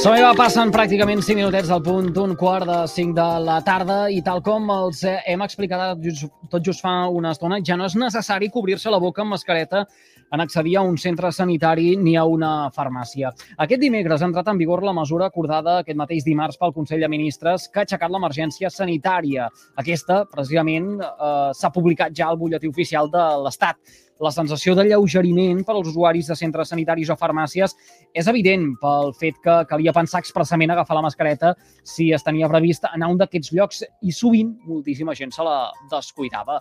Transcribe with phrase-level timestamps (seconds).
[0.00, 3.98] Som va passen pràcticament 5 minutets del punt d'un quart de 5 de la tarda
[4.08, 6.00] i tal com els hem explicat
[6.48, 9.84] tot just fa una estona, ja no és necessari cobrir-se la boca amb mascareta
[10.32, 13.34] en accedir a un centre sanitari ni a una farmàcia.
[13.60, 17.12] Aquest dimecres ha entrat en vigor la mesura acordada aquest mateix dimarts pel Consell de
[17.12, 19.50] Ministres que ha aixecat l'emergència sanitària.
[19.76, 23.76] Aquesta, precisament, eh, s'ha publicat ja al butlletí oficial de l'Estat
[24.20, 27.74] la sensació de lleugeriment per als usuaris de centres sanitaris o farmàcies
[28.12, 32.84] és evident pel fet que calia pensar expressament agafar la mascareta si es tenia previst
[32.90, 36.60] anar a un d'aquests llocs i sovint moltíssima gent se la descuidava.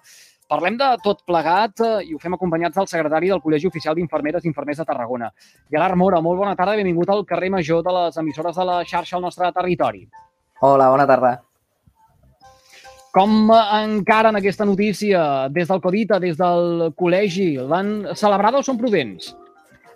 [0.50, 4.48] Parlem de tot plegat eh, i ho fem acompanyats del secretari del Col·legi Oficial d'Infermeres
[4.48, 5.30] i Infermers de Tarragona.
[5.70, 8.80] Gerard Mora, molt bona tarda i benvingut al carrer Major de les emissores de la
[8.82, 10.08] xarxa al nostre territori.
[10.66, 11.36] Hola, bona tarda.
[13.10, 17.56] Com encara en aquesta notícia des del Codita, des del col·legi?
[17.58, 19.32] L'han celebrada o són prudents?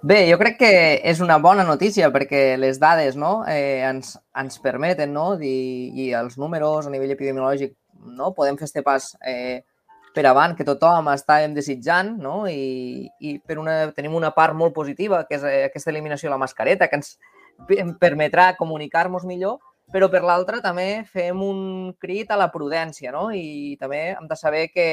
[0.03, 0.71] Bé, jo crec que
[1.05, 6.09] és una bona notícia perquè les dades no, eh, ens, ens permeten no, dir, i
[6.17, 7.75] els números a nivell epidemiològic
[8.17, 9.61] no, podem fer este pas eh,
[10.13, 12.41] per avant que tothom estàvem desitjant no?
[12.49, 16.33] I, i per una, tenim una part molt positiva que és eh, aquesta eliminació de
[16.33, 17.15] la mascareta que ens
[18.01, 23.29] permetrà comunicar-nos millor però per l'altra també fem un crit a la prudència, no?
[23.31, 24.87] I també hem de saber que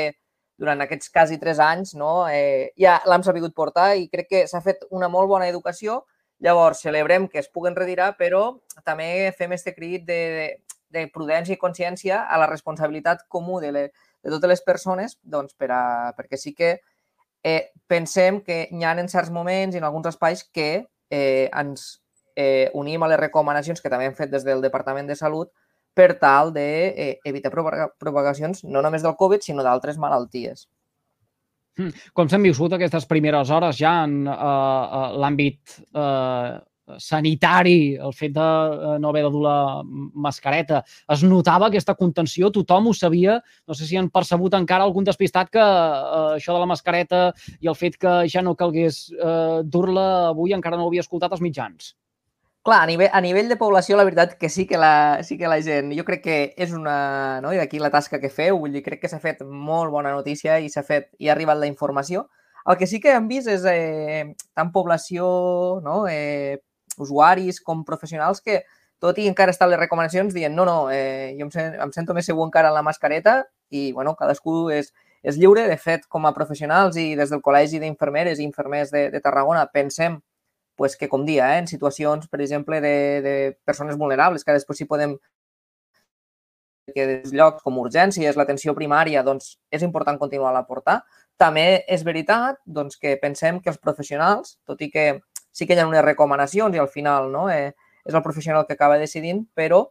[0.60, 4.60] durant aquests quasi tres anys no, eh, ja l'hem sabut portar i crec que s'ha
[4.64, 6.02] fet una molt bona educació.
[6.40, 10.20] Llavors, celebrem que es puguen retirar, però també fem aquest crit de,
[10.88, 13.82] de prudència i consciència a la responsabilitat comú de, le,
[14.24, 15.82] de totes les persones, doncs, per a,
[16.16, 16.78] perquè sí que
[17.44, 20.70] eh, pensem que hi ha en certs moments i en alguns espais que
[21.10, 22.00] eh, ens
[22.40, 25.52] eh, unim a les recomanacions que també hem fet des del Departament de Salut
[25.94, 30.68] per tal d'evitar eh, propagacions no només del Covid, sinó d'altres malalties.
[31.78, 31.92] Hmm.
[32.16, 36.58] Com s'han viscut aquestes primeres hores ja en uh, uh, l'àmbit uh,
[36.98, 39.58] sanitari, el fet de uh, no haver de dur la
[40.26, 40.82] mascareta?
[41.14, 42.50] Es notava aquesta contenció?
[42.52, 43.38] Tothom ho sabia?
[43.70, 47.22] No sé si han percebut encara algun despistat que uh, això de la mascareta
[47.60, 51.32] i el fet que ja no calgués uh, dur-la avui encara no ho havia escoltat
[51.32, 51.94] als mitjans.
[52.62, 55.48] Clar, a nivell, a nivell de població, la veritat que sí que la, sí que
[55.48, 55.94] la gent...
[55.96, 57.40] Jo crec que és una...
[57.40, 57.54] No?
[57.56, 60.58] I d'aquí la tasca que feu, vull dir, crec que s'ha fet molt bona notícia
[60.60, 62.26] i s'ha fet i ha arribat la informació.
[62.68, 65.24] El que sí que hem vist és eh, tant població,
[65.80, 66.04] no?
[66.12, 66.60] eh,
[67.00, 68.60] usuaris com professionals que,
[69.00, 72.12] tot i encara estan les recomanacions, dient no, no, eh, jo em, sent, em sento
[72.12, 73.38] més segur encara en la mascareta
[73.72, 74.92] i, bueno, cadascú és,
[75.24, 75.64] és lliure.
[75.70, 79.64] De fet, com a professionals i des del Col·legi d'Infermeres i Infermers de, de Tarragona
[79.72, 80.20] pensem
[80.80, 83.34] pues, que, com dia, eh, en situacions, per exemple, de, de
[83.68, 85.18] persones vulnerables, que després sí podem
[86.94, 91.02] que des llocs com urgències, l'atenció primària, doncs és important continuar a portar.
[91.36, 95.04] També és veritat doncs, que pensem que els professionals, tot i que
[95.52, 97.74] sí que hi ha unes recomanacions i al final no, eh,
[98.08, 99.82] és el professional que acaba decidint, però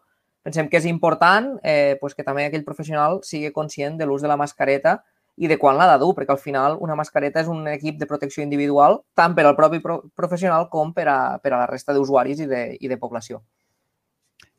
[0.42, 4.34] pensem que és important eh, pues que també aquell professional sigui conscient de l'ús de
[4.34, 5.04] la mascareta
[5.40, 8.08] i de quan l'ha de dur, perquè al final una mascareta és un equip de
[8.10, 12.44] protecció individual tant per al propi professional com per a, per a la resta d'usuaris
[12.44, 13.40] i, de, i de població.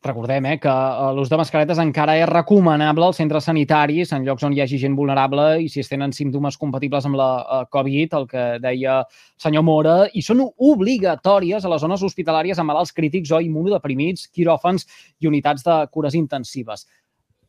[0.01, 4.47] Recordem eh, que eh, l'ús de mascaretes encara és recomanable als centres sanitaris, en llocs
[4.49, 8.17] on hi hagi gent vulnerable i si es tenen símptomes compatibles amb la eh, Covid,
[8.17, 12.97] el que deia el senyor Mora, i són obligatòries a les zones hospitalàries amb malalts
[12.97, 14.89] crítics o immunodeprimits, quiròfans
[15.21, 16.87] i unitats de cures intensives.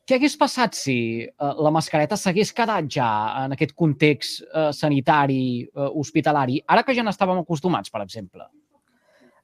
[0.02, 3.10] Què hagués passat si eh, la mascareta s'hagués quedat ja
[3.44, 8.48] en aquest context eh, sanitari, eh, hospitalari, ara que ja n'estàvem acostumats, per exemple?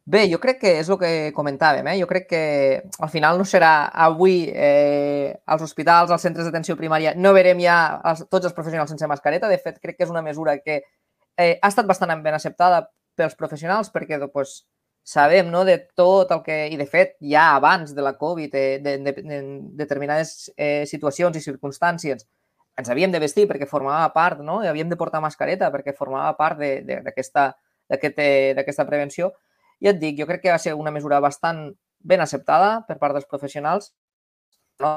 [0.08, 1.86] Bé, jo crec que és el que comentàvem.
[1.92, 1.98] Eh?
[2.00, 2.42] Jo crec que
[3.04, 7.76] al final no serà avui eh, als hospitals, als centres d'atenció primària, no verem ja
[8.08, 9.50] els, tots els professionals sense mascareta.
[9.52, 12.86] De fet, crec que és una mesura que eh, ha estat bastant ben acceptada
[13.18, 14.62] pels professionals perquè pues,
[15.08, 16.56] sabem no, de tot el que...
[16.68, 19.38] I, de fet, ja abans de la Covid, eh, de, de, de, de
[19.80, 22.26] determinades eh, situacions i circumstàncies,
[22.78, 24.60] ens havíem de vestir perquè formava part, no?
[24.62, 27.48] I havíem de portar mascareta perquè formava part d'aquesta
[27.88, 29.32] eh, prevenció.
[29.80, 31.70] I et dic, jo crec que va ser una mesura bastant
[32.04, 33.94] ben acceptada per part dels professionals.
[34.84, 34.92] No?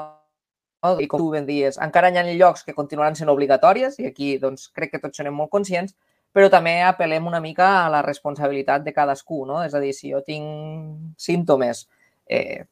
[1.00, 4.34] I com tu ben dies, encara hi ha llocs que continuaran sent obligatòries i aquí
[4.42, 5.94] doncs, crec que tots serem molt conscients,
[6.32, 9.62] però també apel·lem una mica a la responsabilitat de cadascú, no?
[9.64, 11.86] És a dir, si jo tinc símptomes,
[12.26, 12.64] eh,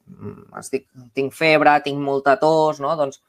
[0.58, 2.94] estic, tinc febre, tinc molta tos, no?
[2.96, 3.20] Doncs,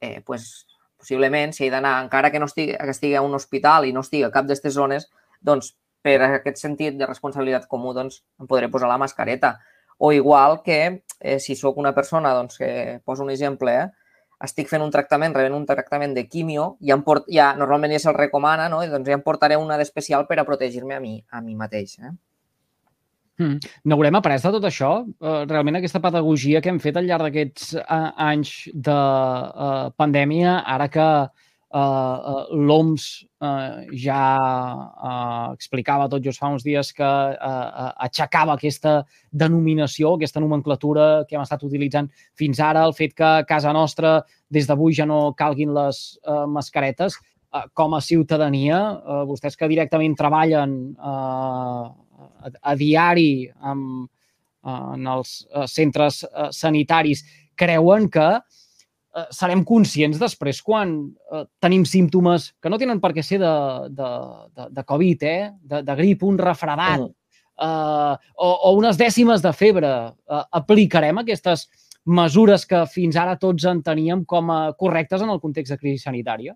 [0.00, 0.66] eh, pues,
[0.98, 4.04] possiblement, si he d'anar, encara que no estigui, que estigui a un hospital i no
[4.04, 5.08] estigui a cap d'aquestes zones,
[5.40, 9.58] doncs, per aquest sentit de responsabilitat comú, doncs, em podré posar la mascareta.
[9.98, 13.88] O igual que eh, si sóc una persona, doncs, que poso un exemple, eh,
[14.44, 18.02] estic fent un tractament, rebent un tractament de quimio, ja, em port, ja normalment ja
[18.04, 18.82] se'l recomana, no?
[18.84, 21.98] I doncs ja em portaré una d'especial per a protegir-me a mi, a mi mateix.
[21.98, 22.14] Eh?
[23.38, 23.58] Mm.
[23.90, 24.92] N'haurem après de tot això?
[25.22, 30.60] Uh, realment aquesta pedagogia que hem fet al llarg d'aquests uh, anys de uh, pandèmia,
[30.66, 33.06] ara que uh, uh, l'OMS
[33.44, 34.22] uh, ja
[34.78, 41.24] uh, explicava tot just fa uns dies que uh, uh, aixecava aquesta denominació, aquesta nomenclatura
[41.28, 45.06] que hem estat utilitzant fins ara, el fet que a casa nostra des d'avui ja
[45.06, 47.18] no calguin les uh, mascaretes,
[47.52, 51.88] uh, com a ciutadania, uh, vostès que directament treballen uh,
[52.42, 54.08] a, a diari amb,
[54.68, 57.24] en els eh, centres eh, sanitaris
[57.58, 58.28] creuen que
[59.16, 63.54] eh, serem conscients després quan eh, tenim símptomes que no tenen per què ser de,
[63.94, 64.10] de,
[64.54, 65.50] de, de Covid, eh?
[65.60, 67.12] de, de grip, un refredat, -huh.
[67.64, 69.92] eh, o, o unes dècimes de febre.
[70.28, 71.68] Eh, aplicarem aquestes
[72.08, 76.54] mesures que fins ara tots enteníem com a correctes en el context de crisi sanitària?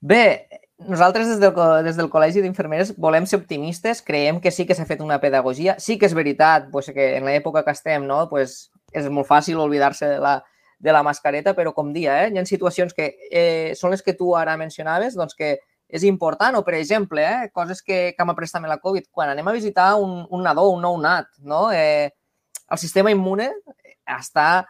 [0.00, 0.48] Bé,
[0.78, 1.54] nosaltres des del,
[1.84, 5.76] des del Col·legi d'Infermeres volem ser optimistes, creiem que sí que s'ha fet una pedagogia.
[5.78, 9.60] Sí que és veritat pues, que en l'època que estem no, pues, és molt fàcil
[9.60, 10.38] oblidar-se de la,
[10.86, 14.14] de la mascareta, però com dia, eh, hi ha situacions que eh, són les que
[14.14, 15.56] tu ara mencionaves, doncs que
[15.86, 19.50] és important, o per exemple, eh, coses que, que après també la Covid, quan anem
[19.50, 21.68] a visitar un, un nadó, un nou nat, no?
[21.72, 22.14] eh,
[22.70, 23.50] el sistema immune
[24.06, 24.66] està...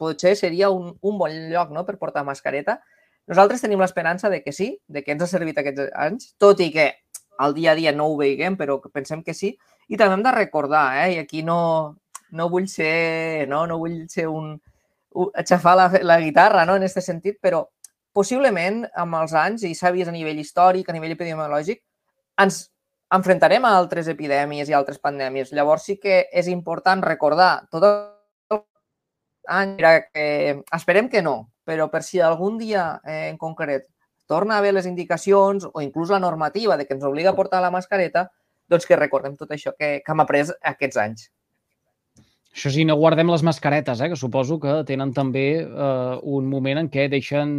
[0.00, 1.82] Potser seria un, un bon lloc no?
[1.84, 2.78] per portar mascareta,
[3.28, 6.70] nosaltres tenim l'esperança de que sí, de que ens ha servit aquests anys, tot i
[6.72, 6.86] que
[7.38, 9.52] al dia a dia no ho veiguem, però pensem que sí.
[9.92, 11.10] I també hem de recordar, eh?
[11.14, 11.58] i aquí no,
[12.32, 14.54] no vull ser, no, no vull ser un,
[15.14, 16.76] un aixafar la, la guitarra no?
[16.76, 17.64] en aquest sentit, però
[18.16, 21.82] possiblement amb els anys, i vist a nivell històric, a nivell epidemiològic,
[22.40, 22.66] ens
[23.14, 25.52] enfrontarem a altres epidèmies i altres pandèmies.
[25.52, 28.62] Llavors sí que és important recordar tot el
[29.46, 29.76] any
[30.12, 33.86] que esperem que no, però per si algun dia eh, en concret
[34.26, 37.62] torna a haver les indicacions o inclús la normativa de que ens obliga a portar
[37.62, 38.26] la mascareta,
[38.66, 41.28] doncs que recordem tot això que, que hem après aquests anys.
[42.56, 46.78] Això sí, no guardem les mascaretes, eh, que suposo que tenen també eh, un moment
[46.80, 47.50] en què deixen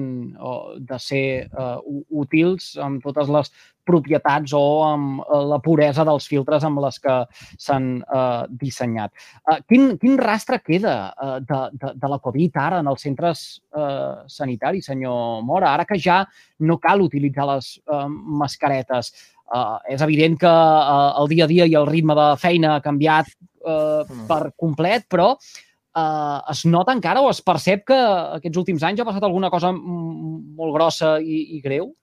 [0.41, 1.75] oh, de ser eh,
[2.09, 3.53] útils amb totes les
[3.85, 7.19] propietats o amb eh, la puresa dels filtres amb les que
[7.61, 9.13] s'han eh, dissenyat.
[9.53, 13.47] Eh, quin, quin rastre queda eh, de, de, de la Covid ara en els centres
[13.77, 15.75] eh, sanitaris, senyor Mora?
[15.77, 16.23] Ara que ja
[16.65, 18.05] no cal utilitzar les eh,
[18.41, 19.13] mascaretes,
[19.47, 22.83] Uh, és evident que uh, el dia a dia i el ritme de feina ha
[22.83, 23.29] canviat
[23.63, 24.25] uh, mm.
[24.27, 27.99] per complet, però uh, es nota encara o es percep que
[28.39, 31.93] aquests últims anys ha passat alguna cosa molt grossa i, i greu?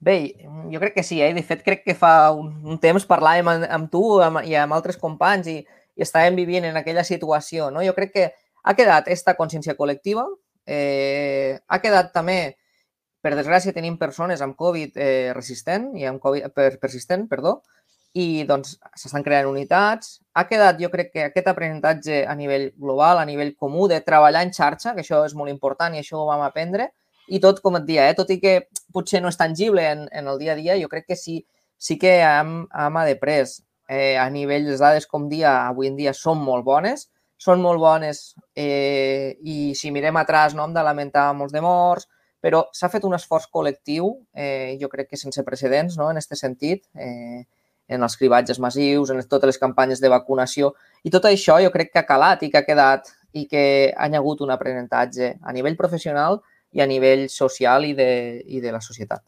[0.00, 0.16] Bé,
[0.72, 1.30] jo crec que sí, eh?
[1.36, 4.72] De fet, crec que fa un, un temps parlàvem amb, amb tu amb, i amb
[4.72, 7.84] altres companys i, i estàvem vivint en aquella situació, no?
[7.84, 8.30] Jo crec que
[8.64, 10.24] ha quedat aquesta consciència col·lectiva,
[10.66, 12.56] eh, ha quedat també
[13.20, 17.60] per desgràcia, tenim persones amb Covid eh, resistent i amb Covid per, persistent, perdó,
[18.16, 20.18] i doncs s'estan creant unitats.
[20.34, 24.42] Ha quedat, jo crec que aquest aprenentatge a nivell global, a nivell comú, de treballar
[24.46, 26.90] en xarxa, que això és molt important i això ho vam aprendre,
[27.30, 28.56] i tot, com et dia, eh, tot i que
[28.92, 31.44] potser no és tangible en, en el dia a dia, jo crec que sí,
[31.78, 33.44] sí que hem, hem après.
[33.90, 37.08] Eh, a nivell, les dades, com dia, avui en dia són molt bones,
[37.40, 42.06] són molt bones eh, i si mirem atràs no hem de lamentar molts de morts,
[42.40, 46.10] però s'ha fet un esforç col·lectiu, eh, jo crec que sense precedents no?
[46.10, 47.44] en aquest sentit, eh,
[47.90, 50.74] en els cribatges massius, en totes les campanyes de vacunació,
[51.04, 53.64] i tot això jo crec que ha calat i que ha quedat i que
[53.96, 56.40] ha hagut un aprenentatge a nivell professional
[56.72, 58.10] i a nivell social i de,
[58.46, 59.22] i de la societat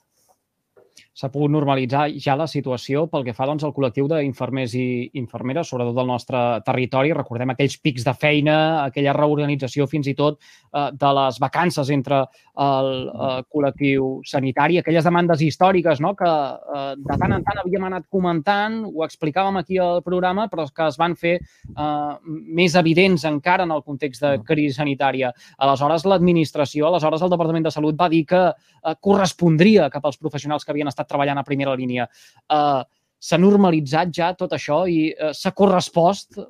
[1.13, 4.87] s'ha pogut normalitzar ja la situació pel que fa doncs, al col·lectiu d'infermers i
[5.21, 7.13] infermeres, sobretot del nostre territori.
[7.13, 12.23] Recordem aquells pics de feina, aquella reorganització fins i tot eh, de les vacances entre
[12.23, 16.15] el eh, col·lectiu sanitari, aquelles demandes històriques no?
[16.17, 20.65] que eh, de tant en tant havíem anat comentant, ho explicàvem aquí al programa, però
[20.73, 25.35] que es van fer eh, més evidents encara en el context de crisi sanitària.
[25.61, 30.65] Aleshores, l'administració, aleshores el Departament de Salut va dir que eh, correspondria cap als professionals
[30.65, 32.09] que havien estat treballant a primera línia.
[32.51, 32.83] Eh,
[33.23, 36.45] s'ha normalitzat ja tot això i eh, s'ha correspost eh,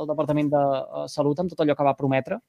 [0.00, 2.40] el Departament de uh, Salut amb tot allò que va prometre?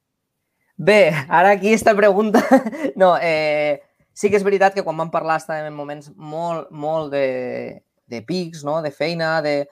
[0.79, 2.41] Bé, ara aquí aquesta pregunta...
[2.99, 3.79] No, eh,
[4.13, 7.79] sí que és veritat que quan vam parlar estàvem en moments molt, molt de,
[8.09, 8.79] de pics, no?
[8.81, 9.67] de feina, de...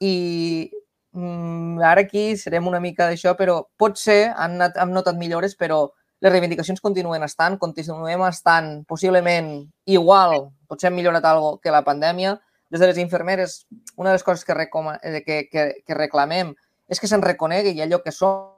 [0.00, 0.70] i
[1.12, 5.88] mm, ara aquí serem una mica d'això, però potser han, anat, han notat millores, però
[6.20, 9.52] les reivindicacions continuen estant, continuem estant possiblement
[9.88, 12.38] igual, potser hem millorat alguna que la pandèmia.
[12.70, 16.54] Des de les infermeres, una de les coses que, recoma, eh, que, que, que reclamem
[16.90, 18.54] és que se'n reconegui allò que som.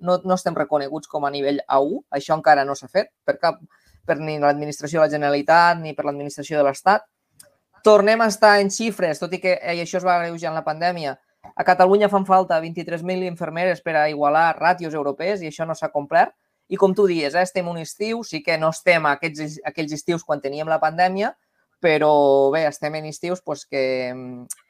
[0.00, 3.58] No, no estem reconeguts com a nivell A1, això encara no s'ha fet per cap
[4.06, 7.04] per ni l'administració de la Generalitat ni per l'administració de l'Estat.
[7.86, 10.64] tornem a estar en xifres, tot i que eh, això es va agreujar en la
[10.66, 11.12] pandèmia.
[11.54, 15.92] A Catalunya fan falta 23.000 infermeres per a igualar ràtios europees i això no s'ha
[15.94, 16.34] complert.
[16.68, 20.24] I com tu dies, eh, estem un estiu, sí que no estem aquests, aquells estius
[20.26, 21.34] quan teníem la pandèmia,
[21.80, 23.84] però bé, estem en estius pues, que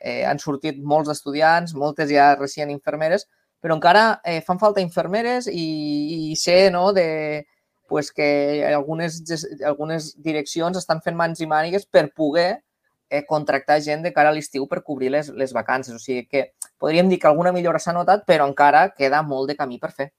[0.01, 3.27] eh, han sortit molts estudiants, moltes ja recient infermeres,
[3.63, 7.47] però encara eh, fan falta infermeres i, i sé no, de,
[7.89, 9.23] pues, que algunes,
[9.65, 12.61] algunes direccions estan fent mans i mànigues per poder
[13.09, 15.95] eh, contractar gent de cara a l'estiu per cobrir les, les vacances.
[15.95, 19.57] O sigui que podríem dir que alguna millora s'ha notat, però encara queda molt de
[19.57, 20.11] camí per fer.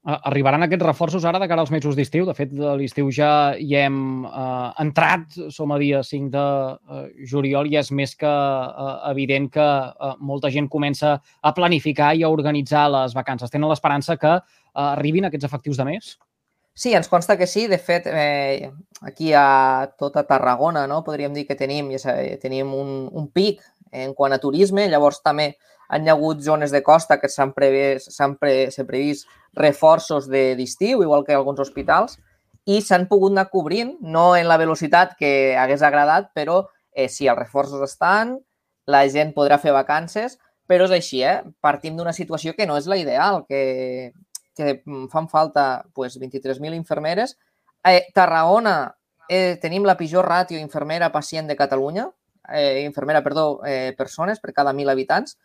[0.00, 2.24] Arribaran aquests reforços ara de cara als mesos d'estiu.
[2.24, 7.02] De fet, de l'estiu ja hi hem eh, entrat, som a dia 5 de eh,
[7.28, 12.24] juliol i és més que eh, evident que eh, molta gent comença a planificar i
[12.24, 13.52] a organitzar les vacances.
[13.52, 14.42] Tenen l'esperança que eh,
[14.86, 16.14] arribin aquests efectius de més?
[16.72, 17.66] Sí, ens consta que sí.
[17.68, 18.70] De fet, eh,
[19.04, 21.02] aquí a tota Tarragona no?
[21.04, 23.60] podríem dir que tenim, ja sabeu, tenim un, un pic
[23.92, 24.88] en quant a turisme.
[24.88, 25.50] Llavors també
[25.90, 29.28] han hi hagut zones de costa que s'han previst, pre, previst
[29.58, 32.18] reforços d'estiu, igual que alguns hospitals,
[32.70, 36.62] i s'han pogut anar cobrint, no en la velocitat que hagués agradat, però
[36.94, 38.38] eh, sí, els reforços estan,
[38.86, 40.38] la gent podrà fer vacances,
[40.70, 41.40] però és així, eh?
[41.60, 44.12] Partim d'una situació que no és la ideal, que
[44.60, 47.38] que fan falta pues, 23.000 infermeres.
[47.84, 48.94] Eh, Tarragona
[49.28, 52.08] eh, tenim la pitjor ràtio infermera-pacient de Catalunya,
[52.52, 55.38] eh, infermera, perdó, eh, persones per cada 1.000 habitants,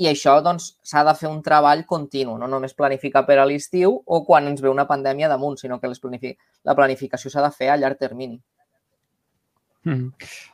[0.00, 3.92] i això doncs, s'ha de fer un treball continu, no només planificar per a l'estiu
[3.92, 7.52] o quan ens ve una pandèmia damunt, sinó que les planific la planificació s'ha de
[7.54, 8.40] fer a llarg termini.
[9.82, 10.12] Mm.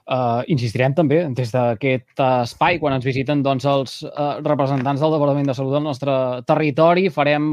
[0.08, 5.50] Uh, insistirem també des d'aquest espai, quan ens visiten doncs, els uh, representants del Departament
[5.50, 6.14] de Salut del nostre
[6.48, 7.50] territori, farem,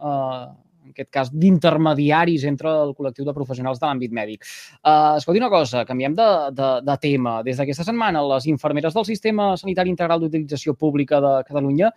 [0.00, 0.48] uh,
[0.88, 4.46] en aquest cas, d'intermediaris entre el col·lectiu de professionals de l'àmbit mèdic.
[4.80, 7.38] Uh, escolti una cosa, canviem de, de, de tema.
[7.46, 11.92] Des d'aquesta setmana, les infermeres del Sistema Sanitari Integral d'Utilització Pública de Catalunya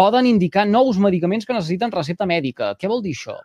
[0.00, 2.74] poden indicar nous medicaments que necessiten recepta mèdica.
[2.80, 3.36] Què vol dir això?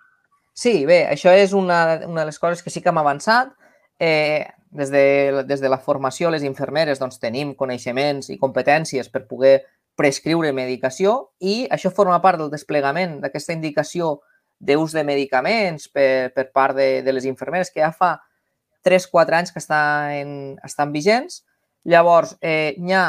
[0.56, 3.52] Sí, bé, això és una, una de les coses que sí que hem avançat.
[4.00, 9.24] Eh, des de, des de la formació, les infermeres doncs, tenim coneixements i competències per
[9.28, 9.58] poder
[9.96, 14.20] prescriure medicació i això forma part del desplegament d'aquesta indicació
[14.60, 18.16] d'ús de medicaments per, per part de, de les infermeres que ja fa
[18.86, 21.44] 3-4 anys que estan, estan vigents.
[21.84, 23.06] Llavors, eh, hi, ha,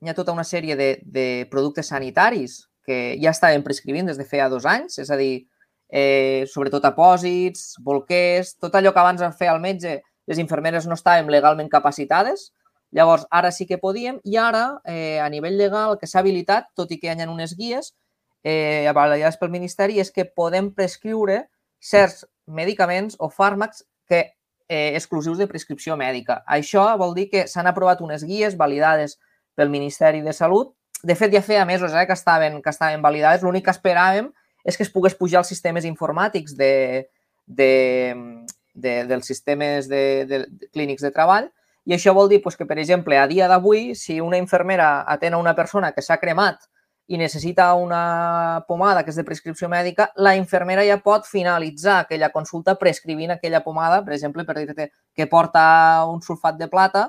[0.00, 4.24] hi ha tota una sèrie de, de productes sanitaris que ja estaven prescrivint des de
[4.24, 5.48] feia dos anys, és a dir,
[5.88, 10.96] eh, sobretot apòsits, bolquers, tot allò que abans en feia el metge les infermeres no
[10.96, 12.50] estàvem legalment capacitades,
[12.92, 16.92] llavors ara sí que podíem i ara, eh, a nivell legal, que s'ha habilitat, tot
[16.92, 17.94] i que hi ha unes guies
[18.44, 21.44] eh, avalades pel Ministeri, és que podem prescriure
[21.78, 24.24] certs medicaments o fàrmacs que
[24.68, 26.42] eh, exclusius de prescripció mèdica.
[26.46, 29.18] Això vol dir que s'han aprovat unes guies validades
[29.54, 30.74] pel Ministeri de Salut.
[31.02, 33.42] De fet, ja feia mesos eh, que, estaven, que estaven validades.
[33.42, 34.32] L'únic que esperàvem
[34.64, 37.08] és que es pogués pujar als sistemes informàtics de,
[37.46, 37.72] de,
[38.74, 41.48] de, dels sistemes de, de, de clínics de treball
[41.88, 45.32] i això vol dir pues, que, per exemple, a dia d'avui, si una infermera atén
[45.32, 46.66] a una persona que s'ha cremat
[47.08, 52.28] i necessita una pomada que és de prescripció mèdica, la infermera ja pot finalitzar aquella
[52.34, 55.62] consulta prescrivint aquella pomada, per exemple, per dir-te que porta
[56.08, 57.06] un sulfat de plata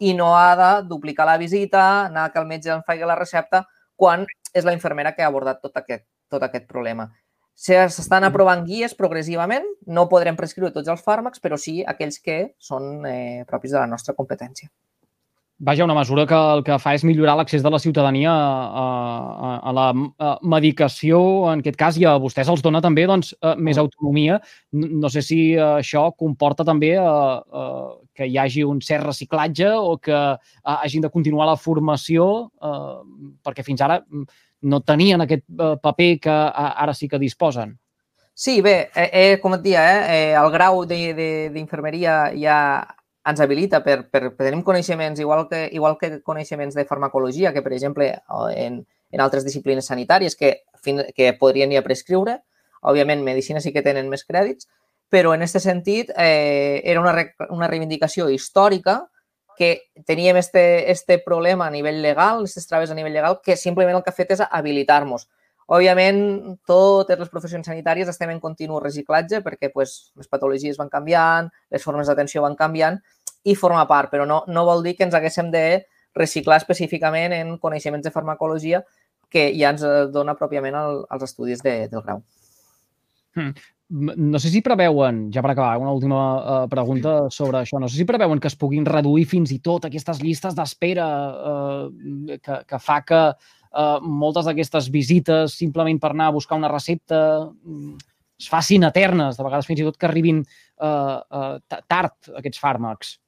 [0.00, 3.66] i no ha de duplicar la visita, anar que el metge en faci la recepta,
[3.96, 4.24] quan
[4.54, 7.10] és la infermera que ha abordat tot aquest, tot aquest problema.
[7.54, 13.04] S'estan aprovant guies progressivament, no podrem prescriure tots els fàrmacs, però sí aquells que són
[13.06, 14.72] eh, propis de la nostra competència.
[15.58, 18.86] Vaja, una mesura que el que fa és millorar l'accés de la ciutadania a,
[19.48, 19.84] a, a la
[20.18, 21.20] a medicació,
[21.52, 24.40] en aquest cas, i a vostès els dona també doncs, més autonomia.
[24.74, 27.06] No, sé si això comporta també a,
[27.38, 27.68] a,
[28.14, 32.74] que hi hagi un cert reciclatge o que a, hagin de continuar la formació, a,
[33.46, 34.02] perquè fins ara
[34.64, 37.76] no tenien aquest eh, paper que ara sí que disposen.
[38.34, 42.58] Sí, bé, eh, eh, com et dia, eh, el grau d'infermeria ja
[43.24, 47.62] ens habilita per, per, per tenir coneixements igual que, igual que coneixements de farmacologia, que
[47.62, 48.10] per exemple
[48.52, 50.58] en, en altres disciplines sanitàries que,
[51.16, 52.42] que podrien ja prescriure.
[52.84, 54.68] Òbviament, medicina sí que tenen més crèdits,
[55.08, 57.14] però en aquest sentit eh, era una,
[57.54, 59.04] una reivindicació històrica
[59.56, 63.96] que teníem este, este problema a nivell legal, aquestes traves a nivell legal, que simplement
[63.96, 65.28] el que ha fet és habilitar-nos.
[65.64, 71.48] Òbviament, totes les professions sanitàries estem en continu reciclatge perquè pues, les patologies van canviant,
[71.72, 72.98] les formes d'atenció van canviant
[73.44, 75.84] i forma part, però no, no vol dir que ens haguéssim de
[76.16, 78.84] reciclar específicament en coneixements de farmacologia
[79.30, 79.84] que ja ens
[80.14, 82.22] dona pròpiament el, els estudis de, del grau.
[83.34, 83.50] Hmm.
[83.90, 87.98] no sé si preveuen, ja per acabar, una última uh, pregunta sobre això, no sé
[87.98, 92.80] si preveuen que es puguin reduir fins i tot aquestes llistes d'espera uh, que, que
[92.80, 97.20] fa que uh, moltes d'aquestes visites simplement per anar a buscar una recepta
[97.50, 97.98] mm,
[98.40, 103.18] es facin eternes, de vegades fins i tot que arribin uh, uh, tard aquests fàrmacs.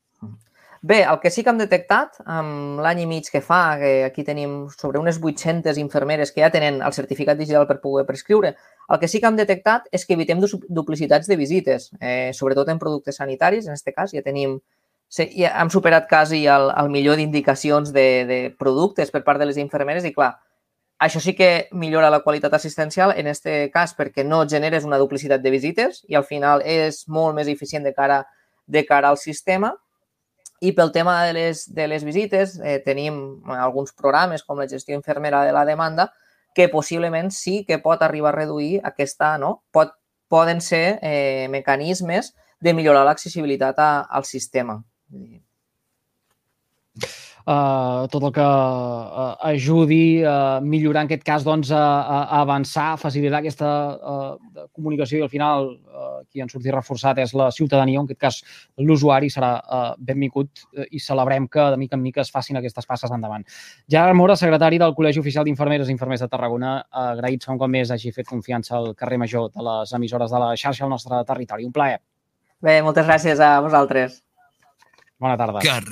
[0.87, 4.23] Bé, el que sí que hem detectat amb l'any i mig que fa, que aquí
[4.23, 8.53] tenim sobre unes 800 infermeres que ja tenen el certificat digital per poder prescriure,
[8.95, 10.39] el que sí que hem detectat és que evitem
[10.79, 14.61] duplicitats de visites, eh, sobretot en productes sanitaris, en aquest cas ja tenim
[15.11, 19.59] ja hem superat quasi el, el millor d'indicacions de, de productes per part de les
[19.59, 20.37] infermeres i, clar,
[21.03, 25.43] això sí que millora la qualitat assistencial, en aquest cas perquè no generes una duplicitat
[25.43, 28.21] de visites i al final és molt més eficient de cara,
[28.67, 29.75] de cara al sistema
[30.61, 34.97] i pel tema de les, de les visites, eh, tenim alguns programes com la gestió
[34.97, 36.11] infermera de la demanda
[36.55, 39.63] que possiblement sí que pot arribar a reduir aquesta, no?
[39.71, 39.93] Pot,
[40.29, 44.81] poden ser eh, mecanismes de millorar l'accessibilitat al sistema
[47.47, 51.83] eh, tot el que eh, ajudi a millorar, en aquest cas, doncs, a,
[52.27, 57.21] a avançar, a facilitar aquesta eh, comunicació i al final eh, qui en sortir reforçat
[57.23, 58.41] és la ciutadania, en aquest cas
[58.79, 62.87] l'usuari serà eh, benvingut eh, i celebrem que de mica en mica es facin aquestes
[62.87, 63.47] passes endavant.
[63.89, 67.91] Gerard Mora, secretari del Col·legi Oficial d'Infermeres i Infermers de Tarragona, agraïts com com més
[67.91, 71.67] hagi fet confiança al carrer Major de les emissores de la xarxa al nostre territori.
[71.67, 72.01] Un plaer.
[72.63, 74.23] Bé, moltes gràcies a vosaltres.
[75.21, 75.61] Bona tarda.
[75.65, 75.85] Carrer